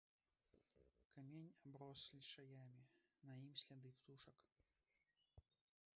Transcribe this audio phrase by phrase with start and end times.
[1.15, 2.81] Камень аброс лішаямі,
[3.29, 4.37] на ім сляды птушак.